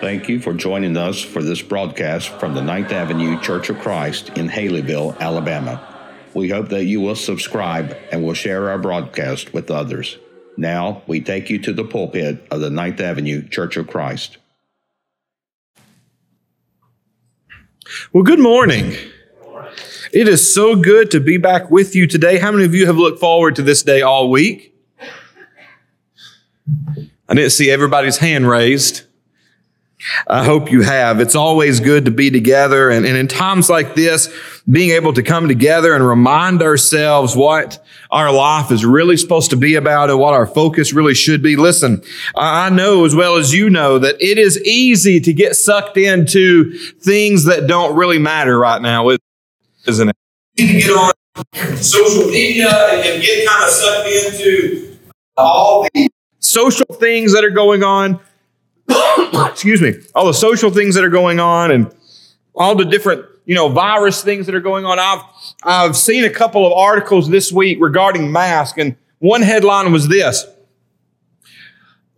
[0.00, 4.30] Thank you for joining us for this broadcast from the Ninth Avenue Church of Christ
[4.30, 5.86] in Haleyville, Alabama.
[6.32, 10.16] We hope that you will subscribe and will share our broadcast with others.
[10.56, 14.38] Now, we take you to the pulpit of the Ninth Avenue Church of Christ.
[18.12, 18.94] Well, good morning.
[20.12, 22.38] It is so good to be back with you today.
[22.38, 24.74] How many of you have looked forward to this day all week?
[27.28, 29.02] I didn't see everybody's hand raised.
[30.26, 31.20] I hope you have.
[31.20, 32.90] It's always good to be together.
[32.90, 34.32] And, and, in times like this,
[34.70, 39.56] being able to come together and remind ourselves what our life is really supposed to
[39.56, 41.56] be about and what our focus really should be.
[41.56, 42.02] Listen,
[42.34, 46.72] I know as well as you know that it is easy to get sucked into
[47.00, 49.10] things that don't really matter right now,
[49.86, 50.16] isn't it?
[50.56, 51.12] To get on
[51.76, 54.96] social media and get kind of sucked into
[55.36, 56.08] all the
[56.40, 58.20] social things that are going on
[59.50, 61.94] excuse me, all the social things that are going on and
[62.54, 64.98] all the different, you know, virus things that are going on.
[64.98, 65.22] I've,
[65.62, 70.46] I've seen a couple of articles this week regarding masks, and one headline was this.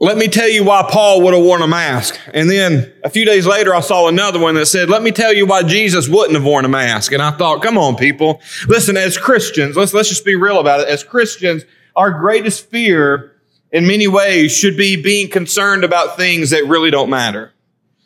[0.02, 2.18] Let me tell you why Paul would have worn a mask.
[2.34, 5.32] And then a few days later, I saw another one that said, let me tell
[5.32, 7.12] you why Jesus wouldn't have worn a mask.
[7.12, 8.40] And I thought, come on, people.
[8.66, 10.88] Listen, as Christians, let's, let's just be real about it.
[10.88, 11.62] As Christians,
[11.94, 13.31] our greatest fear
[13.72, 17.52] in many ways should be being concerned about things that really don't matter.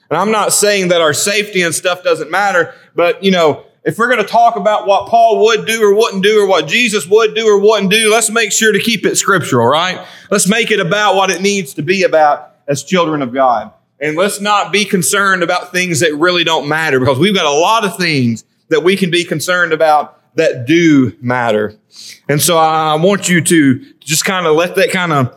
[0.08, 3.98] And I'm not saying that our safety and stuff doesn't matter, but you know, if
[3.98, 7.06] we're going to talk about what Paul would do or wouldn't do or what Jesus
[7.06, 10.04] would do or wouldn't do, let's make sure to keep it scriptural, right?
[10.30, 13.72] Let's make it about what it needs to be about as children of God.
[14.00, 17.58] And let's not be concerned about things that really don't matter because we've got a
[17.58, 21.78] lot of things that we can be concerned about that do matter.
[22.28, 25.36] And so I want you to just kind of let that kind of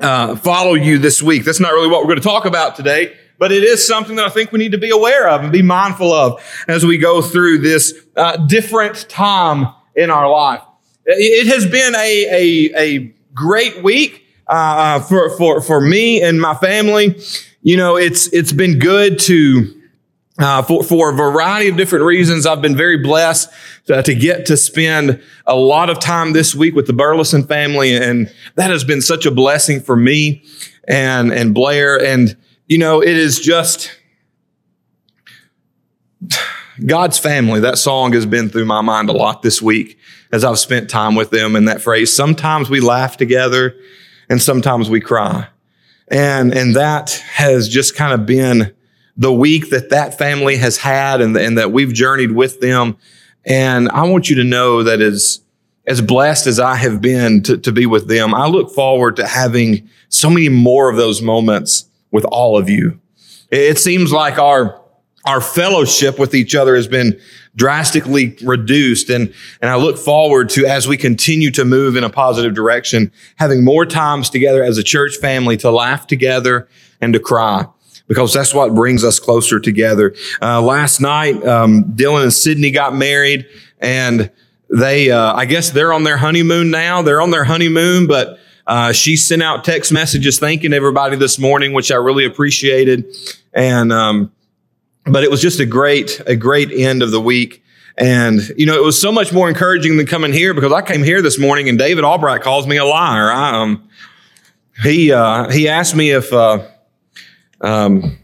[0.00, 1.44] uh, follow you this week.
[1.44, 4.26] That's not really what we're going to talk about today, but it is something that
[4.26, 7.22] I think we need to be aware of and be mindful of as we go
[7.22, 10.62] through this uh, different time in our life.
[11.06, 16.54] It has been a, a, a great week uh, for, for, for me and my
[16.54, 17.20] family.
[17.62, 19.72] You know, it's, it's been good to
[20.38, 23.48] uh, for, for a variety of different reasons, I've been very blessed
[23.86, 27.96] to, to, get to spend a lot of time this week with the Burleson family.
[27.96, 30.44] And that has been such a blessing for me
[30.86, 32.02] and, and Blair.
[32.02, 32.36] And,
[32.66, 33.98] you know, it is just
[36.84, 37.60] God's family.
[37.60, 39.98] That song has been through my mind a lot this week
[40.32, 42.14] as I've spent time with them and that phrase.
[42.14, 43.74] Sometimes we laugh together
[44.28, 45.48] and sometimes we cry.
[46.08, 48.75] And, and that has just kind of been
[49.16, 52.96] the week that that family has had and, and that we've journeyed with them.
[53.44, 55.40] And I want you to know that as,
[55.86, 59.26] as blessed as I have been to, to be with them, I look forward to
[59.26, 63.00] having so many more of those moments with all of you.
[63.50, 64.80] It seems like our,
[65.24, 67.18] our fellowship with each other has been
[67.54, 69.08] drastically reduced.
[69.08, 73.12] And, and I look forward to, as we continue to move in a positive direction,
[73.36, 76.68] having more times together as a church family to laugh together
[77.00, 77.66] and to cry
[78.08, 80.14] because that's what brings us closer together.
[80.40, 83.46] Uh, last night, um, Dylan and Sydney got married,
[83.80, 84.30] and
[84.70, 87.02] they, uh, I guess they're on their honeymoon now.
[87.02, 91.72] They're on their honeymoon, but uh, she sent out text messages thanking everybody this morning,
[91.72, 93.06] which I really appreciated.
[93.52, 94.32] And, um,
[95.04, 97.62] but it was just a great, a great end of the week.
[97.96, 101.02] And, you know, it was so much more encouraging than coming here because I came
[101.02, 103.30] here this morning and David Albright calls me a liar.
[103.30, 103.88] I, um,
[104.82, 106.66] he, uh, he asked me if, uh,
[107.60, 108.18] um,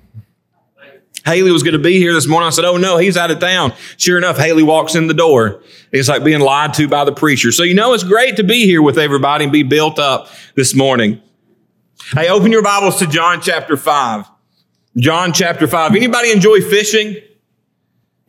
[1.25, 2.49] Haley was going to be here this morning.
[2.49, 3.73] I said, Oh no, he's out of town.
[3.97, 5.63] Sure enough, Haley walks in the door.
[5.93, 7.53] It's like being lied to by the preacher.
[7.53, 10.75] So, you know, it's great to be here with everybody and be built up this
[10.75, 11.21] morning.
[12.13, 14.27] Hey, open your Bibles to John chapter 5.
[14.97, 15.95] John chapter 5.
[15.95, 17.17] Anybody enjoy fishing?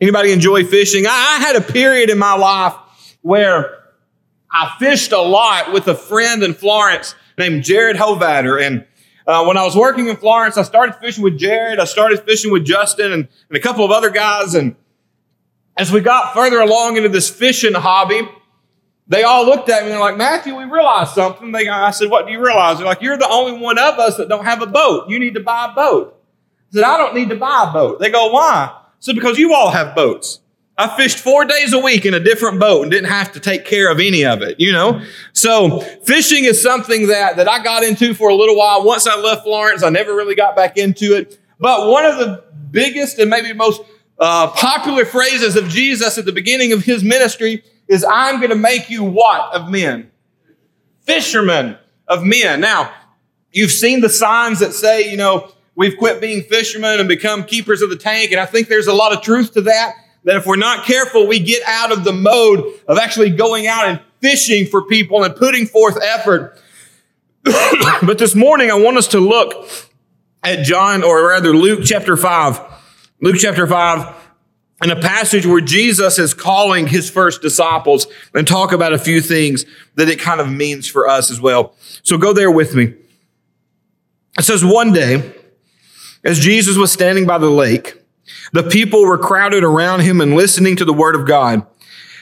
[0.00, 1.06] Anybody enjoy fishing?
[1.06, 2.74] I, I had a period in my life
[3.22, 3.82] where
[4.52, 8.64] I fished a lot with a friend in Florence named Jared Hovatter.
[8.64, 8.86] And
[9.26, 11.78] uh, when I was working in Florence, I started fishing with Jared.
[11.78, 14.54] I started fishing with Justin and, and a couple of other guys.
[14.54, 14.76] And
[15.76, 18.28] as we got further along into this fishing hobby,
[19.08, 21.52] they all looked at me and they're like, Matthew, we realized something.
[21.52, 22.78] They, I said, what do you realize?
[22.78, 25.08] They're like, you're the only one of us that don't have a boat.
[25.08, 26.20] You need to buy a boat.
[26.70, 28.00] I said, I don't need to buy a boat.
[28.00, 28.70] They go, why?
[28.72, 30.40] I said, because you all have boats.
[30.76, 33.64] I fished four days a week in a different boat and didn't have to take
[33.64, 35.00] care of any of it, you know?
[35.32, 38.84] So fishing is something that, that I got into for a little while.
[38.84, 41.38] Once I left Florence, I never really got back into it.
[41.60, 42.42] But one of the
[42.72, 43.82] biggest and maybe most
[44.18, 48.56] uh, popular phrases of Jesus at the beginning of his ministry is, I'm going to
[48.56, 50.10] make you what of men?
[51.02, 51.78] Fishermen
[52.08, 52.60] of men.
[52.60, 52.92] Now,
[53.52, 57.80] you've seen the signs that say, you know, we've quit being fishermen and become keepers
[57.80, 58.32] of the tank.
[58.32, 59.94] And I think there's a lot of truth to that.
[60.24, 63.86] That if we're not careful, we get out of the mode of actually going out
[63.86, 66.58] and fishing for people and putting forth effort.
[67.44, 69.68] but this morning, I want us to look
[70.42, 72.60] at John, or rather Luke chapter 5.
[73.20, 74.14] Luke chapter 5,
[74.82, 79.20] in a passage where Jesus is calling his first disciples and talk about a few
[79.20, 81.74] things that it kind of means for us as well.
[82.02, 82.94] So go there with me.
[84.38, 85.32] It says, One day,
[86.24, 88.03] as Jesus was standing by the lake,
[88.54, 91.66] the people were crowded around him and listening to the word of God.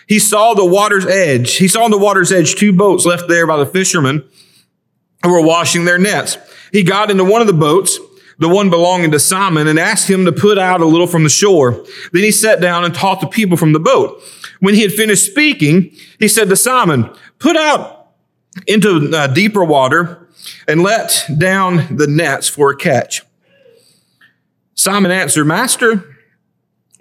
[0.06, 1.56] He saw the water's edge.
[1.56, 4.24] He saw on the water's edge two boats left there by the fishermen
[5.22, 6.38] who were washing their nets.
[6.72, 7.98] He got into one of the boats,
[8.38, 11.28] the one belonging to Simon, and asked him to put out a little from the
[11.28, 11.84] shore.
[12.12, 14.22] Then he sat down and taught the people from the boat.
[14.60, 18.08] When he had finished speaking, he said to Simon, put out
[18.66, 20.28] into uh, deeper water
[20.66, 23.20] and let down the nets for a catch.
[24.74, 26.11] Simon answered, Master,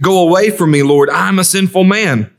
[0.00, 1.10] Go away from me, Lord.
[1.10, 2.32] I'm a sinful man.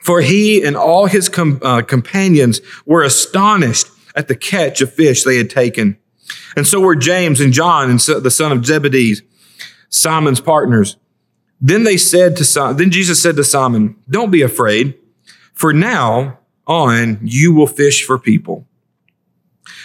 [0.00, 5.22] For he and all his com- uh, companions were astonished at the catch of fish
[5.22, 5.96] they had taken.
[6.56, 9.16] And so were James and John and so, the son of Zebedee,
[9.88, 10.96] Simon's partners.
[11.60, 14.98] Then they said to Simon, then Jesus said to Simon, Don't be afraid,
[15.54, 18.66] for now on you will fish for people.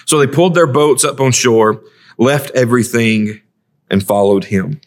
[0.06, 1.84] So they pulled their boats up on shore
[2.18, 3.42] left everything,
[3.90, 4.82] and followed him.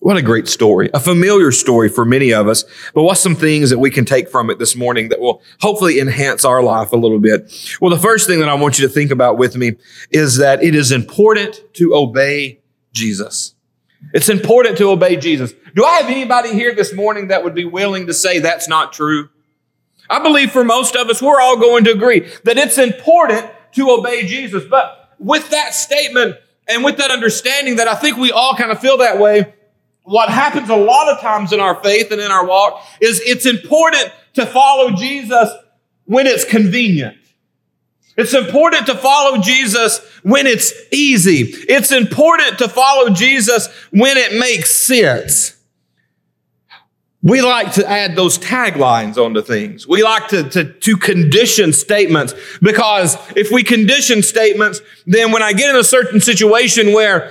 [0.00, 0.90] What a great story.
[0.94, 2.64] A familiar story for many of us,
[2.94, 6.00] but what's some things that we can take from it this morning that will hopefully
[6.00, 7.52] enhance our life a little bit?
[7.80, 9.76] Well, the first thing that I want you to think about with me
[10.10, 12.60] is that it is important to obey
[12.92, 13.54] Jesus.
[14.14, 15.52] It's important to obey Jesus.
[15.74, 18.92] Do I have anybody here this morning that would be willing to say that's not
[18.92, 19.28] true?
[20.08, 23.90] I believe for most of us, we're all going to agree that it's important to
[23.90, 24.64] obey Jesus.
[24.64, 26.36] But with that statement
[26.66, 29.54] and with that understanding that I think we all kind of feel that way,
[30.08, 33.44] what happens a lot of times in our faith and in our walk is it's
[33.44, 35.50] important to follow Jesus
[36.06, 37.18] when it's convenient.
[38.16, 41.42] It's important to follow Jesus when it's easy.
[41.68, 45.56] It's important to follow Jesus when it makes sense.
[47.22, 49.86] We like to add those taglines onto things.
[49.86, 55.52] We like to, to, to condition statements because if we condition statements, then when I
[55.52, 57.30] get in a certain situation where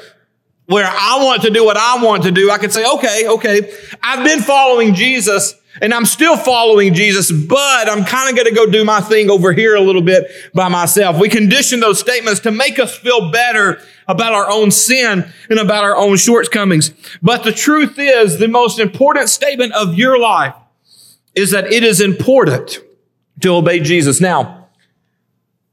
[0.67, 3.73] where I want to do what I want to do, I can say, okay, okay,
[4.03, 8.55] I've been following Jesus and I'm still following Jesus, but I'm kind of going to
[8.55, 11.19] go do my thing over here a little bit by myself.
[11.19, 15.83] We condition those statements to make us feel better about our own sin and about
[15.83, 16.91] our own shortcomings.
[17.21, 20.55] But the truth is, the most important statement of your life
[21.35, 22.79] is that it is important
[23.41, 24.19] to obey Jesus.
[24.19, 24.67] Now,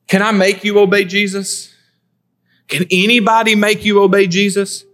[0.06, 1.74] can I make you obey Jesus?
[2.69, 4.85] Can anybody make you obey Jesus?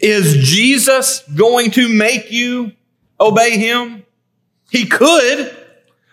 [0.00, 2.72] Is Jesus going to make you
[3.20, 4.04] obey him?
[4.70, 5.54] He could,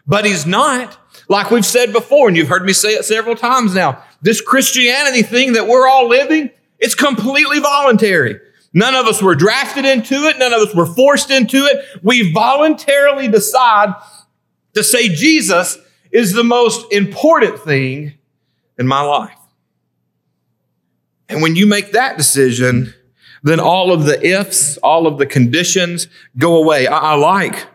[0.05, 0.97] but he's not.
[1.27, 5.23] Like we've said before, and you've heard me say it several times now, this Christianity
[5.23, 8.39] thing that we're all living, it's completely voluntary.
[8.73, 10.37] None of us were drafted into it.
[10.37, 11.83] None of us were forced into it.
[12.03, 13.93] We voluntarily decide
[14.73, 15.77] to say Jesus
[16.11, 18.13] is the most important thing
[18.77, 19.37] in my life.
[21.31, 22.93] And when you make that decision,
[23.41, 26.07] then all of the ifs, all of the conditions
[26.37, 26.87] go away.
[26.87, 27.65] I, I like,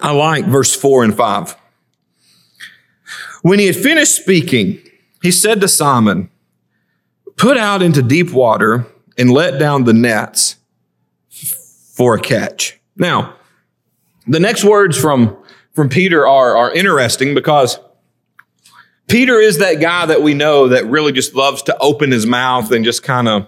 [0.00, 1.56] I like verse four and five.
[3.42, 4.80] When he had finished speaking,
[5.22, 6.30] he said to Simon,
[7.36, 8.86] put out into deep water
[9.18, 10.56] and let down the nets
[11.94, 12.78] for a catch.
[12.96, 13.36] Now,
[14.26, 15.36] the next words from,
[15.72, 17.78] from Peter are, are interesting because
[19.08, 22.70] Peter is that guy that we know that really just loves to open his mouth
[22.72, 23.46] and just kind of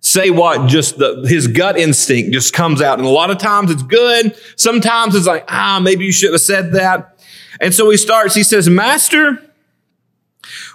[0.00, 2.98] say what just the, his gut instinct just comes out.
[2.98, 4.36] And a lot of times it's good.
[4.56, 7.18] Sometimes it's like, ah, maybe you shouldn't have said that.
[7.60, 9.42] And so he starts, he says, Master,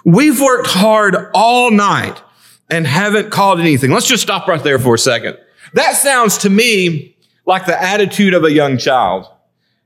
[0.04, 2.20] we've worked hard all night
[2.68, 3.92] and haven't caught anything.
[3.92, 5.38] Let's just stop right there for a second.
[5.74, 9.26] That sounds to me like the attitude of a young child.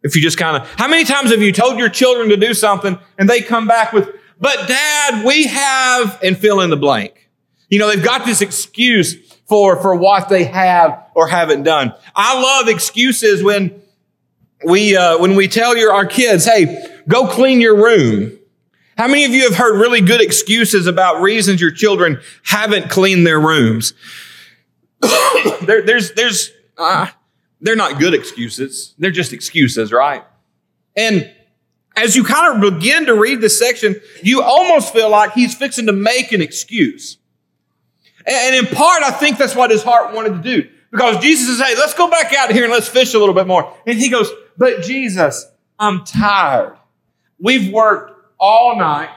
[0.04, 2.52] If you just kind of, how many times have you told your children to do
[2.52, 7.30] something and they come back with, but dad, we have, and fill in the blank.
[7.70, 11.94] You know, they've got this excuse for, for what they have or haven't done.
[12.14, 13.80] I love excuses when
[14.62, 18.38] we, uh, when we tell your, our kids, hey, go clean your room.
[18.98, 23.26] How many of you have heard really good excuses about reasons your children haven't cleaned
[23.26, 23.94] their rooms?
[25.62, 27.06] there, there's, there's, uh,
[27.64, 28.94] they're not good excuses.
[28.98, 30.22] They're just excuses, right?
[30.96, 31.32] And
[31.96, 35.86] as you kind of begin to read this section, you almost feel like he's fixing
[35.86, 37.16] to make an excuse.
[38.26, 40.68] And in part, I think that's what his heart wanted to do.
[40.90, 43.46] Because Jesus says, hey, let's go back out here and let's fish a little bit
[43.46, 43.74] more.
[43.86, 45.46] And he goes, but Jesus,
[45.78, 46.76] I'm tired.
[47.38, 49.10] We've worked all night.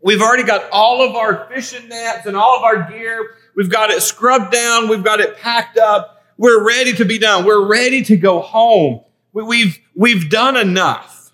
[0.00, 3.34] We've already got all of our fishing nets and all of our gear.
[3.56, 4.88] We've got it scrubbed down.
[4.88, 6.15] We've got it packed up.
[6.36, 7.44] We're ready to be done.
[7.44, 9.00] We're ready to go home.
[9.32, 11.32] We've, we've done enough.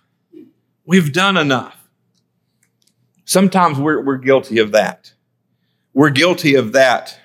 [0.85, 1.77] We've done enough.
[3.25, 5.13] Sometimes we're, we're guilty of that.
[5.95, 7.19] We're guilty of that.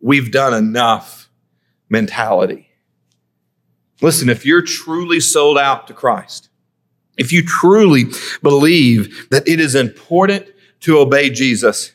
[0.00, 1.30] We've done enough
[1.88, 2.68] mentality.
[4.00, 6.48] Listen, if you're truly sold out to Christ,
[7.16, 8.06] if you truly
[8.42, 10.46] believe that it is important
[10.80, 11.92] to obey Jesus,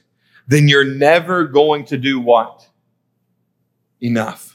[0.48, 2.70] then you're never going to do what?
[4.00, 4.47] Enough.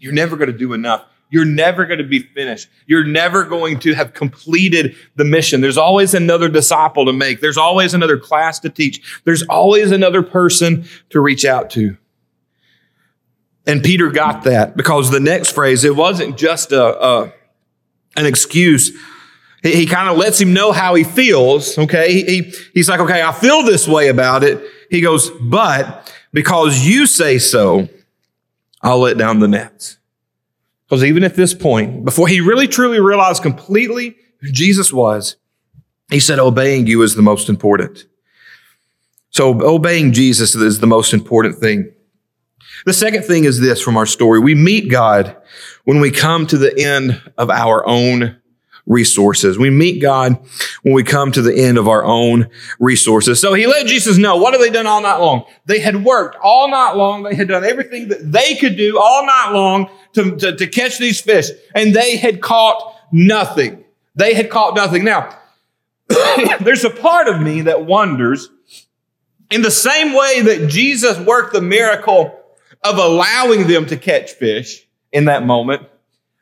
[0.00, 1.04] You're never going to do enough.
[1.30, 2.68] You're never going to be finished.
[2.86, 5.60] You're never going to have completed the mission.
[5.60, 7.40] There's always another disciple to make.
[7.40, 9.22] There's always another class to teach.
[9.24, 11.96] There's always another person to reach out to.
[13.66, 17.32] And Peter got that because the next phrase, it wasn't just a, a
[18.16, 18.90] an excuse.
[19.62, 21.78] He, he kind of lets him know how he feels.
[21.78, 22.12] Okay.
[22.12, 24.64] He, he, he's like, okay, I feel this way about it.
[24.90, 27.88] He goes, but because you say so,
[28.82, 29.98] I'll let down the nets.
[30.86, 35.36] Because even at this point, before he really truly realized completely who Jesus was,
[36.10, 38.06] he said, obeying you is the most important.
[39.30, 41.92] So obeying Jesus is the most important thing.
[42.86, 44.40] The second thing is this from our story.
[44.40, 45.36] We meet God
[45.84, 48.39] when we come to the end of our own
[48.90, 49.56] resources.
[49.56, 50.36] We meet God
[50.82, 53.40] when we come to the end of our own resources.
[53.40, 55.44] So he let Jesus know what have they done all night long?
[55.64, 57.22] They had worked all night long.
[57.22, 60.98] They had done everything that they could do all night long to, to, to catch
[60.98, 63.84] these fish, and they had caught nothing.
[64.16, 65.04] They had caught nothing.
[65.04, 65.38] Now,
[66.60, 68.50] there's a part of me that wonders
[69.50, 72.36] in the same way that Jesus worked the miracle
[72.82, 75.82] of allowing them to catch fish in that moment,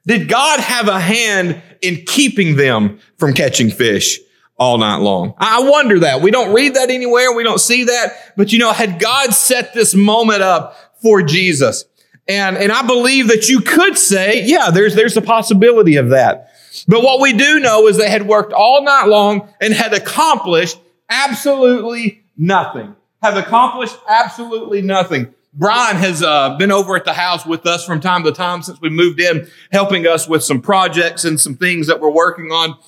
[0.09, 4.19] did God have a hand in keeping them from catching fish
[4.57, 5.35] all night long?
[5.37, 6.23] I wonder that.
[6.23, 7.35] We don't read that anywhere.
[7.35, 8.33] We don't see that.
[8.35, 11.85] But you know, had God set this moment up for Jesus?
[12.27, 16.53] And, and I believe that you could say, yeah, there's, there's a possibility of that.
[16.87, 20.79] But what we do know is they had worked all night long and had accomplished
[21.11, 22.97] absolutely nothing.
[23.23, 25.35] Have accomplished absolutely nothing.
[25.59, 28.81] Brian has uh, been over at the house with us from time to time since
[28.81, 32.79] we moved in, helping us with some projects and some things that we're working on.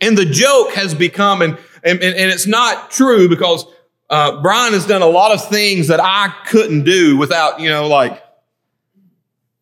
[0.00, 3.66] And the joke has become, and, and, and it's not true because
[4.08, 7.86] uh, Brian has done a lot of things that I couldn't do without, you know,
[7.86, 8.24] like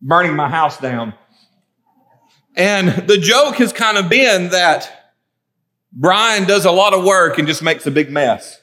[0.00, 1.14] burning my house down.
[2.54, 5.12] And the joke has kind of been that
[5.92, 8.62] Brian does a lot of work and just makes a big mess.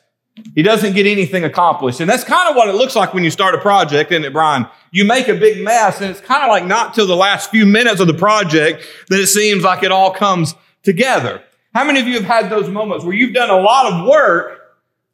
[0.53, 2.01] He doesn't get anything accomplished.
[2.01, 4.33] And that's kind of what it looks like when you start a project, isn't it,
[4.33, 4.67] Brian?
[4.91, 7.65] You make a big mess, and it's kind of like not till the last few
[7.65, 11.41] minutes of the project that it seems like it all comes together.
[11.73, 14.61] How many of you have had those moments where you've done a lot of work,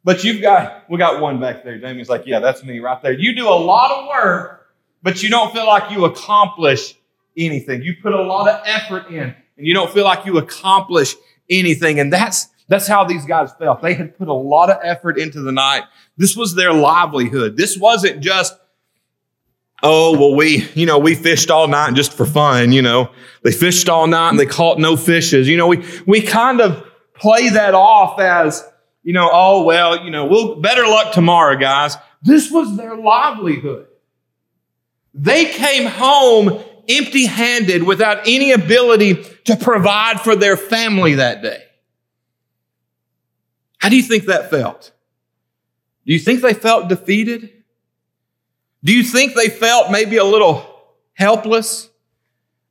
[0.04, 1.78] but you've got, we got one back there.
[1.78, 3.12] Jamie's like, yeah, that's me right there.
[3.12, 4.68] You do a lot of work,
[5.02, 6.94] but you don't feel like you accomplish
[7.36, 7.82] anything.
[7.82, 11.14] You put a lot of effort in and you don't feel like you accomplish
[11.48, 12.00] anything.
[12.00, 13.82] And that's, that's how these guys felt.
[13.82, 15.82] They had put a lot of effort into the night.
[16.16, 17.56] This was their livelihood.
[17.56, 18.58] This wasn't just,
[19.82, 23.10] oh, well, we, you know, we fished all night just for fun, you know.
[23.42, 25.48] They fished all night and they caught no fishes.
[25.48, 28.66] You know, we, we kind of play that off as,
[29.02, 31.96] you know, oh, well, you know, we'll better luck tomorrow, guys.
[32.22, 33.86] This was their livelihood.
[35.12, 41.64] They came home empty handed without any ability to provide for their family that day.
[43.82, 44.92] How do you think that felt?
[46.06, 47.50] Do you think they felt defeated?
[48.84, 50.64] Do you think they felt maybe a little
[51.14, 51.90] helpless?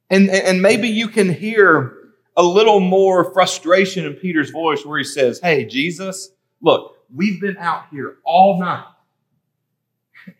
[0.10, 1.98] And, and maybe you can hear
[2.38, 6.30] a little more frustration in Peter's voice where he says, Hey, Jesus,
[6.62, 8.86] look, we've been out here all night.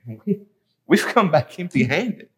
[0.88, 2.30] We've come back empty handed.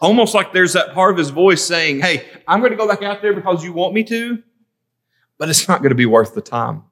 [0.00, 3.02] Almost like there's that part of his voice saying, Hey, I'm going to go back
[3.02, 4.44] out there because you want me to,
[5.38, 6.84] but it's not going to be worth the time.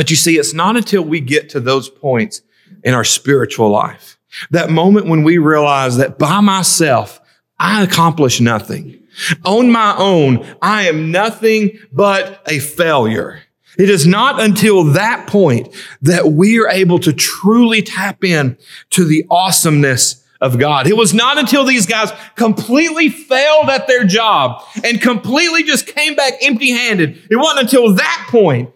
[0.00, 2.40] But you see, it's not until we get to those points
[2.82, 4.18] in our spiritual life.
[4.50, 7.20] That moment when we realize that by myself,
[7.58, 8.98] I accomplish nothing.
[9.44, 13.42] On my own, I am nothing but a failure.
[13.76, 15.68] It is not until that point
[16.00, 18.56] that we are able to truly tap in
[18.92, 20.86] to the awesomeness of God.
[20.86, 26.14] It was not until these guys completely failed at their job and completely just came
[26.14, 27.18] back empty handed.
[27.30, 28.70] It wasn't until that point.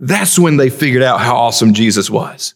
[0.00, 2.54] That's when they figured out how awesome Jesus was.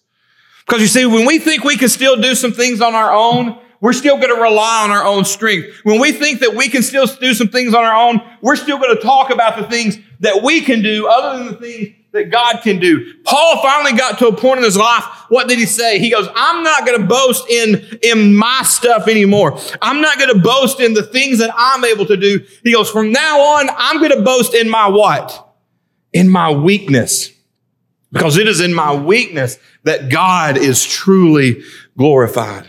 [0.67, 3.59] Because you see, when we think we can still do some things on our own,
[3.81, 5.81] we're still going to rely on our own strength.
[5.83, 8.79] When we think that we can still do some things on our own, we're still
[8.79, 12.31] going to talk about the things that we can do other than the things that
[12.31, 13.13] God can do.
[13.25, 15.03] Paul finally got to a point in his life.
[15.31, 15.99] What did he say?
[15.99, 19.59] He goes, I'm not going to boast in, in my stuff anymore.
[19.81, 22.47] I'm not going to boast in the things that I'm able to do.
[22.63, 25.57] He goes, from now on, I'm going to boast in my what?
[26.13, 27.32] In my weakness.
[28.13, 31.63] Because it is in my weakness that God is truly
[31.97, 32.67] glorified.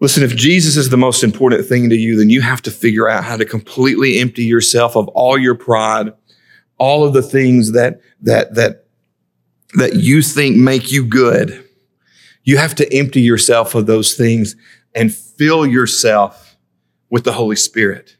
[0.00, 3.08] Listen, if Jesus is the most important thing to you, then you have to figure
[3.08, 6.12] out how to completely empty yourself of all your pride,
[6.76, 8.84] all of the things that, that, that,
[9.74, 11.64] that you think make you good.
[12.42, 14.56] You have to empty yourself of those things
[14.94, 16.58] and fill yourself
[17.08, 18.18] with the Holy Spirit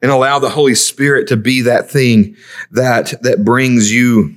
[0.00, 2.36] and allow the Holy Spirit to be that thing
[2.70, 4.36] that, that brings you,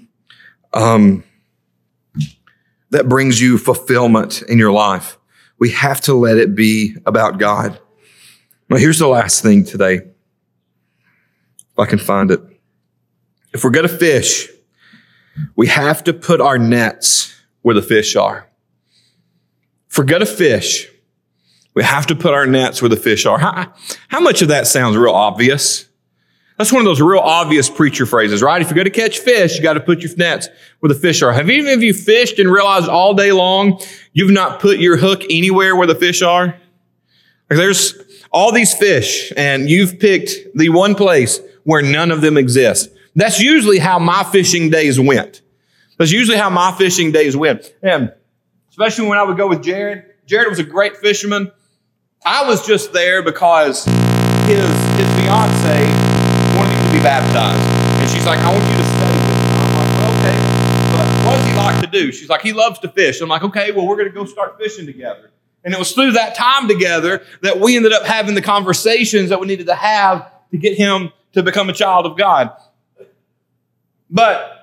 [0.73, 1.23] um,
[2.91, 5.17] that brings you fulfillment in your life.
[5.59, 7.79] We have to let it be about God.
[8.69, 9.95] Now, here's the last thing today.
[9.95, 12.41] If I can find it.
[13.53, 14.49] If we're going to fish,
[15.55, 18.47] we have to put our nets where the fish are.
[19.89, 20.89] If we're going to fish,
[21.73, 23.37] we have to put our nets where the fish are.
[23.37, 23.73] How,
[24.07, 25.87] how much of that sounds real obvious?
[26.61, 28.61] That's one of those real obvious preacher phrases, right?
[28.61, 30.47] If you're going to catch fish, you got to put your nets
[30.79, 31.33] where the fish are.
[31.33, 33.81] Have any of you fished and realized all day long
[34.13, 36.55] you've not put your hook anywhere where the fish are?
[37.49, 37.95] Like there's
[38.31, 42.91] all these fish and you've picked the one place where none of them exist.
[43.15, 45.41] That's usually how my fishing days went.
[45.97, 47.73] That's usually how my fishing days went.
[47.81, 48.13] And
[48.69, 50.05] especially when I would go with Jared.
[50.27, 51.51] Jared was a great fisherman.
[52.23, 56.00] I was just there because his, his fiance
[57.03, 57.61] baptized.
[58.01, 59.51] And she's like, I want you to study with him.
[59.57, 60.37] I'm like, well, okay.
[60.93, 62.11] But what does he like to do?
[62.11, 63.21] She's like, he loves to fish.
[63.21, 65.31] I'm like, okay, well, we're going to go start fishing together.
[65.63, 69.39] And it was through that time together that we ended up having the conversations that
[69.39, 72.51] we needed to have to get him to become a child of God.
[74.09, 74.61] But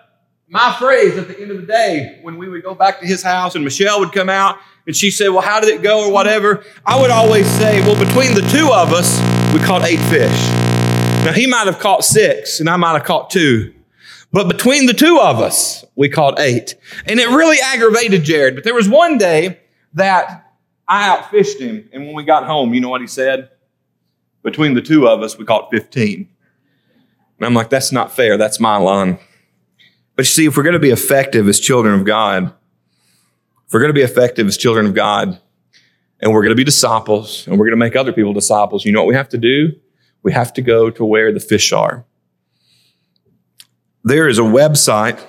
[0.48, 3.22] my phrase at the end of the day, when we would go back to his
[3.22, 6.12] house and Michelle would come out and she said, Well, how did it go or
[6.12, 6.64] whatever?
[6.84, 9.18] I would always say, Well, between the two of us,
[9.52, 10.67] we caught eight fish.
[11.24, 13.74] Now, he might have caught six, and I might have caught two.
[14.32, 16.74] But between the two of us, we caught eight.
[17.06, 18.54] And it really aggravated Jared.
[18.54, 19.60] But there was one day
[19.94, 20.52] that
[20.86, 21.88] I outfished him.
[21.92, 23.50] And when we got home, you know what he said?
[24.42, 26.28] Between the two of us, we caught 15.
[27.38, 28.36] And I'm like, that's not fair.
[28.36, 29.18] That's my line.
[30.16, 32.52] But you see, if we're going to be effective as children of God,
[33.66, 35.40] if we're going to be effective as children of God,
[36.20, 38.92] and we're going to be disciples, and we're going to make other people disciples, you
[38.92, 39.72] know what we have to do?
[40.22, 42.04] We have to go to where the fish are.
[44.04, 45.22] There is a website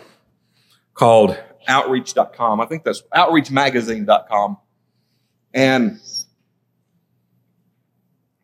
[0.94, 2.62] called outreach.com.
[2.62, 4.58] I think that's outreachmagazine.com.
[5.54, 6.00] And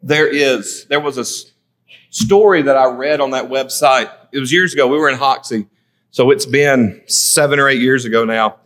[0.01, 1.25] there is, there was a
[2.09, 4.11] story that I read on that website.
[4.31, 4.87] It was years ago.
[4.87, 5.67] We were in Hoxie.
[6.11, 8.57] So it's been seven or eight years ago now.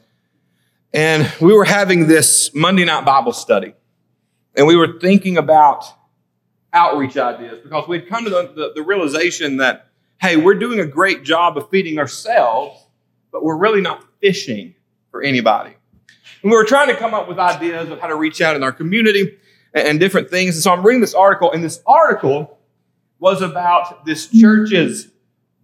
[0.94, 3.74] And we were having this Monday night Bible study.
[4.56, 5.86] And we were thinking about
[6.74, 9.90] outreach ideas because we'd come to the, the, the, realization that,
[10.22, 12.86] hey, we're doing a great job of feeding ourselves,
[13.32, 14.76] but we're really not fishing
[15.12, 15.74] for anybody.
[16.42, 18.64] And we were trying to come up with ideas of how to reach out in
[18.64, 19.38] our community
[19.74, 20.56] and, and different things.
[20.56, 22.58] And so I'm reading this article, and this article
[23.20, 25.10] was about this church's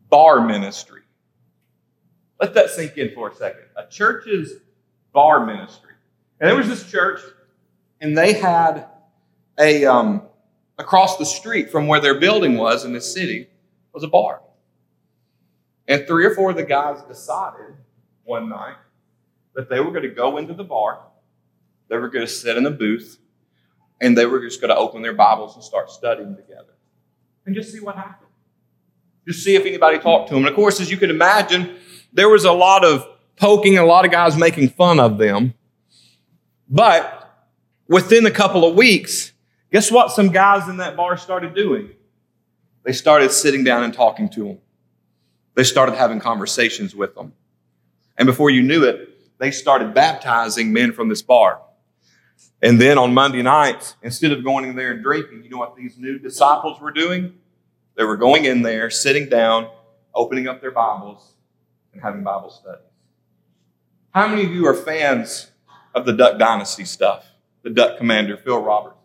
[0.10, 1.02] bar ministry.
[2.40, 3.64] Let that sink in for a second.
[3.76, 4.54] A church's
[5.14, 5.92] bar ministry.
[6.40, 7.22] And there was this church,
[8.02, 8.88] and they had
[9.58, 10.24] a, um,
[10.78, 13.48] across the street from where their building was in the city
[13.94, 14.42] was a bar.
[15.88, 17.76] And three or four of the guys decided
[18.24, 18.76] one night
[19.54, 21.00] that they were going to go into the bar,
[21.90, 23.20] they were going to sit in a booth,
[24.02, 26.74] and they were just going to open their Bibles and start studying together
[27.46, 28.30] and just see what happened.
[29.28, 30.44] Just see if anybody talked to them.
[30.44, 31.78] And of course, as you can imagine,
[32.12, 33.08] there was a lot of
[33.38, 35.54] poking, a lot of guys making fun of them.
[36.70, 37.22] But
[37.88, 39.32] within a couple of weeks,
[39.72, 41.92] Guess what some guys in that bar started doing?
[42.84, 44.60] They started sitting down and talking to them.
[45.56, 47.34] They started having conversations with them.
[48.18, 51.62] And before you knew it, they started baptizing men from this bar.
[52.62, 55.76] And then on Monday nights, instead of going in there and drinking, you know what
[55.76, 57.34] these new disciples were doing?
[57.96, 59.70] They were going in there, sitting down,
[60.14, 61.34] opening up their Bibles,
[61.94, 62.82] and having Bible studies.
[64.12, 65.52] How many of you are fans
[65.94, 67.26] of the Duck Dynasty stuff?
[67.64, 69.05] The Duck Commander, Phil Robertson.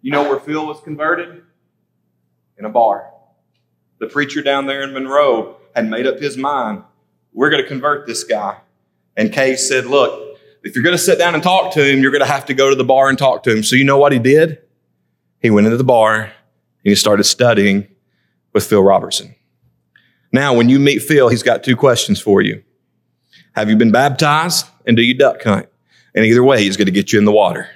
[0.00, 1.42] You know where Phil was converted?
[2.56, 3.10] In a bar.
[3.98, 6.82] The preacher down there in Monroe had made up his mind
[7.38, 8.58] we're going to convert this guy.
[9.16, 12.10] And Kay said, Look, if you're going to sit down and talk to him, you're
[12.10, 13.62] going to have to go to the bar and talk to him.
[13.62, 14.58] So you know what he did?
[15.40, 16.32] He went into the bar and
[16.82, 17.86] he started studying
[18.52, 19.36] with Phil Robertson.
[20.32, 22.62] Now, when you meet Phil, he's got two questions for you.
[23.54, 24.66] Have you been baptized?
[24.84, 25.68] And do you duck hunt?
[26.14, 27.68] And either way, he's going to get you in the water.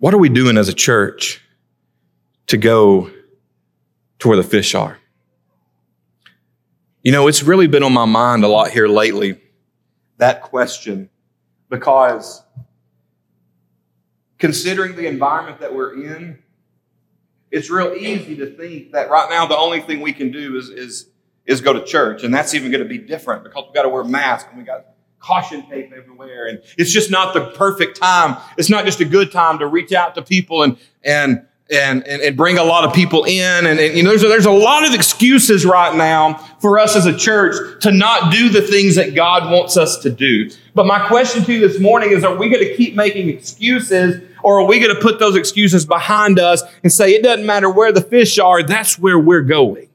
[0.00, 1.42] What are we doing as a church
[2.46, 3.10] to go
[4.20, 4.98] to where the fish are?
[7.02, 9.38] You know, it's really been on my mind a lot here lately,
[10.16, 11.10] that question,
[11.68, 12.42] because
[14.38, 16.38] considering the environment that we're in,
[17.50, 20.70] it's real easy to think that right now the only thing we can do is,
[20.70, 21.10] is,
[21.44, 22.22] is go to church.
[22.22, 24.64] And that's even going to be different because we've got to wear masks and we
[24.64, 24.86] got
[25.20, 26.46] caution tape everywhere.
[26.46, 28.36] And it's just not the perfect time.
[28.56, 32.22] It's not just a good time to reach out to people and, and, and, and,
[32.22, 33.66] and bring a lot of people in.
[33.66, 36.96] And, and you know, there's a, there's a lot of excuses right now for us
[36.96, 40.50] as a church to not do the things that God wants us to do.
[40.74, 44.22] But my question to you this morning is, are we going to keep making excuses
[44.42, 47.70] or are we going to put those excuses behind us and say, it doesn't matter
[47.70, 49.89] where the fish are, that's where we're going?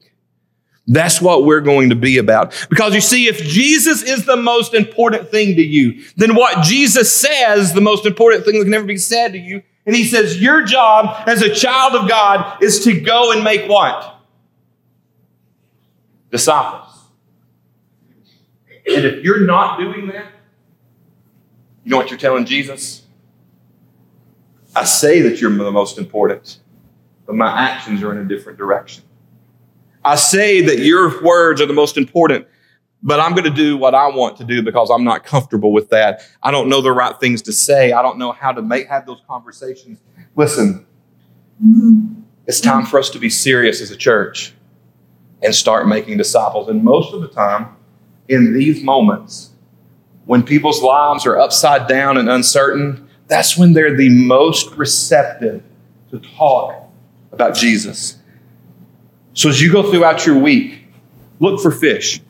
[0.86, 2.66] That's what we're going to be about.
[2.70, 7.12] Because you see, if Jesus is the most important thing to you, then what Jesus
[7.12, 10.40] says, the most important thing that can ever be said to you, and he says,
[10.40, 14.20] Your job as a child of God is to go and make what?
[16.30, 16.82] Disciples.
[18.86, 20.26] And if you're not doing that,
[21.84, 23.02] you know what you're telling Jesus?
[24.74, 26.58] I say that you're the most important,
[27.26, 29.04] but my actions are in a different direction.
[30.06, 32.46] I say that your words are the most important,
[33.02, 35.90] but I'm going to do what I want to do because I'm not comfortable with
[35.90, 36.22] that.
[36.44, 37.90] I don't know the right things to say.
[37.90, 39.98] I don't know how to make have those conversations.
[40.36, 40.86] Listen,
[42.46, 44.54] it's time for us to be serious as a church
[45.42, 46.68] and start making disciples.
[46.68, 47.74] And most of the time,
[48.28, 49.50] in these moments,
[50.24, 55.64] when people's lives are upside down and uncertain, that's when they're the most receptive
[56.10, 56.88] to talk
[57.32, 58.18] about Jesus.
[59.36, 60.82] So as you go throughout your week,
[61.40, 62.22] look for fish.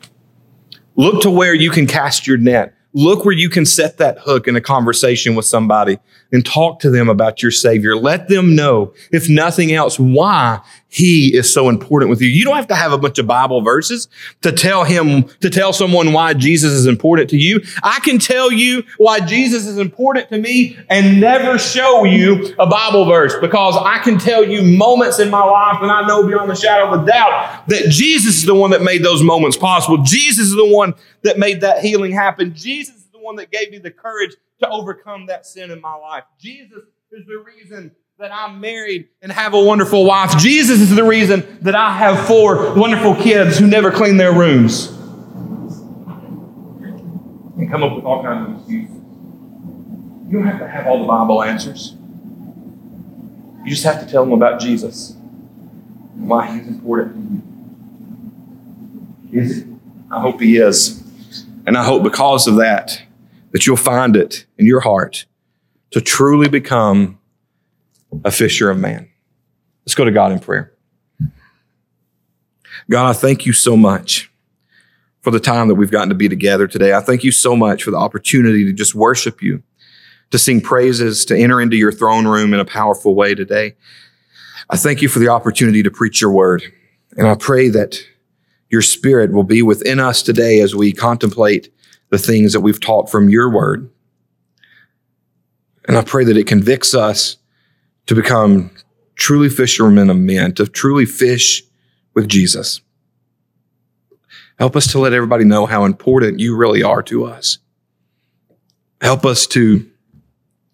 [0.97, 2.73] Look to where you can cast your net.
[2.91, 5.99] Look where you can set that hook in a conversation with somebody
[6.33, 7.95] and talk to them about your Savior.
[7.95, 12.29] Let them know, if nothing else, why He is so important with you.
[12.29, 14.07] You don't have to have a bunch of Bible verses
[14.41, 17.61] to tell him, to tell someone why Jesus is important to you.
[17.83, 22.65] I can tell you why Jesus is important to me and never show you a
[22.65, 26.49] Bible verse because I can tell you moments in my life and I know beyond
[26.49, 29.97] the shadow of a doubt that Jesus is the one that made those moments possible.
[30.03, 32.53] Jesus is the one that made that healing happen.
[32.55, 35.95] Jesus is the one that gave me the courage to overcome that sin in my
[35.95, 36.23] life.
[36.39, 40.39] Jesus is the reason that I'm married and have a wonderful wife.
[40.39, 44.87] Jesus is the reason that I have four wonderful kids who never clean their rooms.
[47.57, 48.95] And come up with all kinds of excuses.
[48.95, 51.93] You don't have to have all the Bible answers.
[53.63, 55.15] You just have to tell them about Jesus
[56.15, 57.43] why he's important
[59.29, 59.41] to you.
[59.41, 59.67] Is it?
[60.09, 61.03] I hope he is.
[61.67, 62.99] And I hope because of that,
[63.51, 65.27] that you'll find it in your heart
[65.91, 67.19] to truly become
[68.23, 69.09] a fisher of man.
[69.85, 70.73] Let's go to God in prayer.
[72.89, 74.31] God, I thank you so much
[75.21, 76.93] for the time that we've gotten to be together today.
[76.93, 79.61] I thank you so much for the opportunity to just worship you,
[80.31, 83.75] to sing praises, to enter into your throne room in a powerful way today.
[84.69, 86.63] I thank you for the opportunity to preach your word.
[87.17, 87.99] And I pray that
[88.69, 91.73] your spirit will be within us today as we contemplate
[92.09, 93.89] the things that we've taught from your word.
[95.87, 97.37] And I pray that it convicts us
[98.07, 98.71] to become
[99.15, 101.63] truly fishermen of men, to truly fish
[102.13, 102.81] with Jesus.
[104.57, 107.59] Help us to let everybody know how important you really are to us.
[109.01, 109.87] Help us to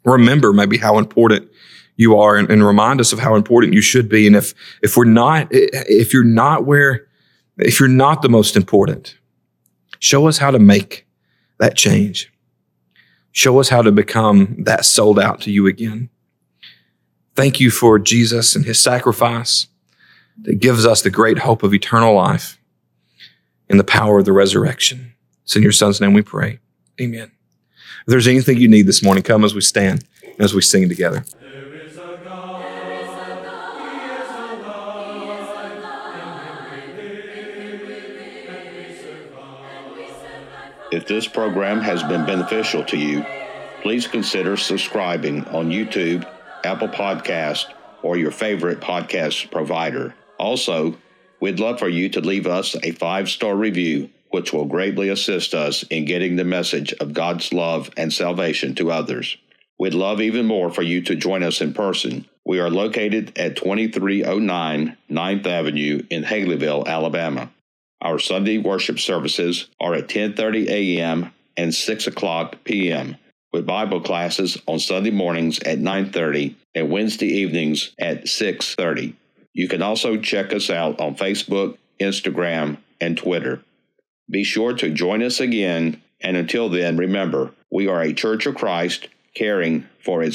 [0.06, 1.50] remember maybe how important
[1.96, 4.26] you are and, and, remind us of how important you should be.
[4.26, 7.08] And if, if we're not, if you're not where,
[7.58, 9.18] if you're not the most important,
[10.00, 11.06] show us how to make
[11.60, 12.34] that change.
[13.32, 16.10] Show us how to become that sold out to you again.
[17.36, 19.68] Thank you for Jesus and his sacrifice
[20.44, 22.60] that gives us the great hope of eternal life.
[23.70, 25.14] in the power of the resurrection.
[25.44, 26.60] It's in your son's name we pray.
[27.02, 27.32] Amen.
[28.02, 30.90] If there's anything you need this morning, come as we stand and as we sing
[30.90, 31.26] together.
[40.92, 43.26] If this program has been beneficial to you,
[43.82, 46.28] please consider subscribing on YouTube,
[46.64, 47.66] Apple Podcast,
[48.02, 50.14] or your favorite podcast provider.
[50.38, 50.98] Also,
[51.40, 55.54] we'd love for you to leave us a five star review, which will greatly assist
[55.54, 59.38] us in getting the message of God's love and salvation to others.
[59.80, 62.26] We'd love even more for you to join us in person.
[62.46, 67.52] We are located at 2309 9th Avenue in Haleyville, Alabama.
[68.02, 71.32] Our Sunday worship services are at 10:30 a.m.
[71.56, 73.16] and 6 o'clock p.m.
[73.54, 79.14] with Bible classes on Sunday mornings at 9:30 and Wednesday evenings at 6:30.
[79.54, 83.62] You can also check us out on Facebook, Instagram, and Twitter.
[84.30, 88.56] Be sure to join us again, and until then, remember, we are a Church of
[88.56, 90.32] Christ caring for its